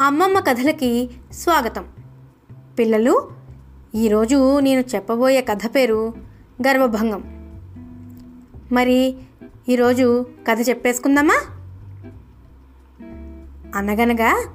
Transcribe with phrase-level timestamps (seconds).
[0.00, 1.84] అమ్మమ్మ కథలకి స్వాగతం.
[2.78, 3.28] పిల్లలు
[3.94, 6.14] ఈరోజు నేను చెప్పబోయే కథ పేరు
[6.66, 7.22] గర్వభంగం.
[8.72, 9.16] మరి
[9.68, 11.40] ఈరోజు కథ చెప్పేసుకుందామా?
[13.74, 14.46] అనగనగా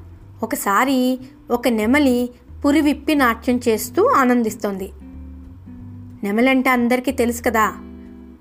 [0.44, 1.20] ఒకసారి
[1.52, 2.30] ఒక నెమలి
[2.66, 4.91] పురి విప్పి నాట్యం చేస్తూ ఆనందిస్తోంది.
[6.23, 7.70] నెమలంటే అందరికీ తెలుసు కదా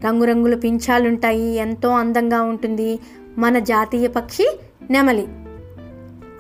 [0.05, 2.99] రంగురంగుల పింఛాలుంటాయి ఎంతో అందంగా ఉంటుంది
[3.39, 4.61] మన జాతీయ పక్షి
[4.91, 5.29] నెమలి.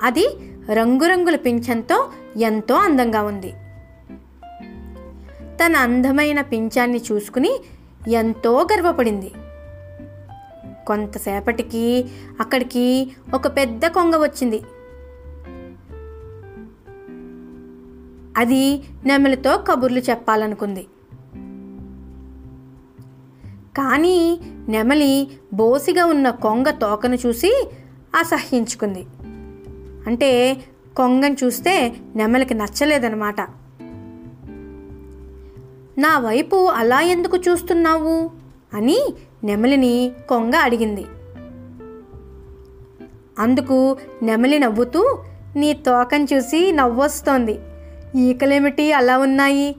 [0.03, 0.37] అది
[0.71, 3.53] రంగురంగుల పింఛంతో ఎంతో అందంగా ఉంది.
[5.65, 7.61] తన అందమైన పింఛాన్ని చూసుకుని
[8.09, 9.33] ఎంతో గర్వపడింది.
[10.87, 14.63] కొంతసేపటికి అక్కడికి ఒక పెద్ద కొంగ వచ్చింది.
[18.37, 20.87] అది నెమలితో కబుర్లు చెప్పాలనుకుంది.
[23.77, 27.71] కానీ నెమలి బోసిగా ఉన్న కొంగ తోకను చూసి
[28.19, 29.07] అసహ్యించుకుంది.
[30.07, 30.61] అంటే
[30.97, 33.41] కొంగను చూస్తే నెమలికి నచ్చలేదన్నమాట.
[35.99, 38.31] నా వైపు అలా ఎందుకు చూస్తున్నావు?
[38.75, 39.15] అని
[39.45, 41.05] నెమలిని కొంగ అడిగింది.
[43.39, 45.19] అందుకు నెమలి నవ్వుతూ
[45.57, 47.59] నీ తోకం చూసి నవ్వొస్తోంది.
[48.17, 49.77] ఈకలేమిటి అలా ఉన్నాయి?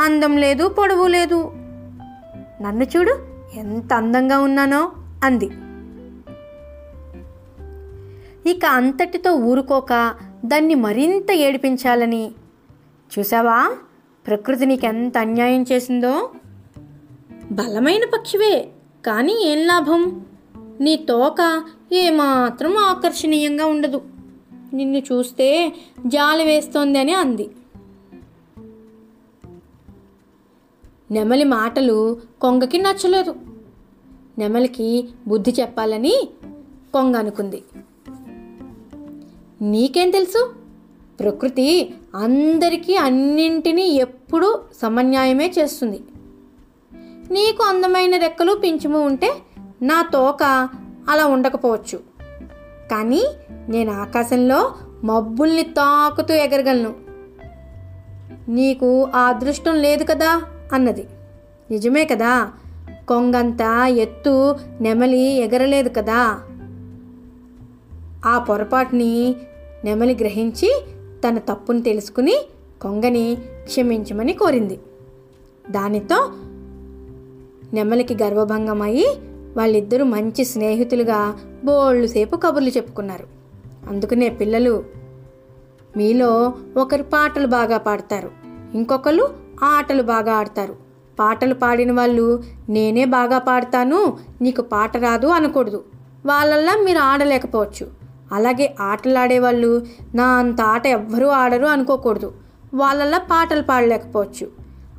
[0.00, 1.52] అందం లేదు పొడవు లేదు.
[2.62, 3.18] నన్ను చూడు
[3.54, 4.92] ఎంత అందంగా ఉన్నానో
[5.24, 5.50] అంది.
[8.46, 10.14] ఇక అంతటితో ఊరుకోక
[10.44, 12.32] దాన్ని మరింత ఏడిపించాలని.
[13.18, 13.76] చూసావా
[14.26, 16.30] ప్రకృతి నీకెంత అన్యాయం చేసిందో?
[17.52, 18.68] బలమైన పక్షివే
[19.06, 20.26] కానీ ఏం లాభం?
[20.80, 24.02] నీ తోక ఏమాత్రం ఆకర్షణీయంగా ఉండదు.
[24.72, 25.72] నిన్ను చూస్తే
[26.06, 27.50] జాలి వేస్తోంది అని అంది.
[31.10, 33.34] నెమలి మాటలు కొంగకి నచ్చలేదు.
[34.38, 36.28] నెమలికి బుద్ధి చెప్పాలని
[36.92, 37.62] కొంగ అనుకుంది.
[39.62, 40.54] నీకేం తెలుసు?
[41.20, 46.00] ప్రకృతి అందరికీ అన్నింటినీ ఎప్పుడూ సమన్యాయమే చేస్తుంది.
[47.30, 49.34] నీకు అందమైన రెక్కలు పింఛము ఉంటే
[49.82, 50.68] నా తోక
[51.08, 52.00] అలా ఉండకపోవచ్చు.
[52.90, 53.24] కానీ
[53.68, 56.94] నేను ఆకాశంలో మబ్బుల్ని తాకుతూ ఎగరగలను.
[58.48, 60.42] నీకు ఆ అదృష్టం లేదు కదా?
[60.72, 61.06] అన్నది.
[61.70, 62.52] నిజమే కదా?
[63.08, 66.42] కొంగంత ఎత్తు నెమలి ఎగరలేదు కదా?
[68.26, 69.36] ఆ పొరపాటుని
[69.84, 70.82] నెమలి గ్రహించి
[71.28, 72.38] తన తప్పును తెలుసుకుని
[72.82, 74.80] కొంగని క్షమించమని కోరింది.
[75.70, 76.32] దానితో
[77.74, 79.06] నెమలికి గర్వభంగమయ్యి
[79.56, 83.26] వాళ్ళిద్దరూ మంచి స్నేహితులుగా బోళ్ళు సేపు కబుర్లు చెప్పుకున్నారు.
[83.88, 84.84] అందుకనే పిల్లలు
[85.96, 88.30] మీలో ఒకరు పాటలు బాగా పాడతారు
[88.74, 90.76] ఇంకొకరు ఆటలు బాగా ఆడతారు.
[91.18, 95.84] పాటలు పాడిన వాళ్ళు నేనే బాగా పాడతాను నీకు పాట రాదు అనకూడదు.
[96.26, 98.03] వాళ్ళల్లా మీరు ఆడలేకపోవచ్చు.
[98.34, 102.32] అలాగే ఆటలు ఆడేవాళ్ళు నా అంత ఆట ఎవ్వరూ ఆడరు అనుకోకూడదు.
[102.74, 104.48] వాళ్ళల్లా పాటలు పాడలేకపోవచ్చు.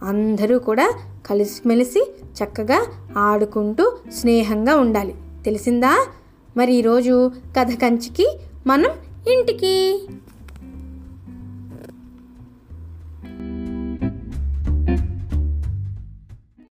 [0.04, 0.94] అందరూ కూడా
[1.26, 2.86] కలిసిమెలిసి చక్కగా
[3.18, 5.16] ఆడుకుంటూ స్నేహంగా ఉండాలి.
[5.46, 6.06] తెలిసిందా?
[6.58, 8.90] మరి ఈరోజు కథ కంచికి మనం
[9.34, 10.08] ఇంటికి.